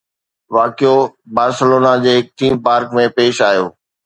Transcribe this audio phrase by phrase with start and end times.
[0.55, 0.95] واقعو
[1.35, 3.65] بارسلونا جي هڪ ٿيم پارڪ ۾ پيش آيو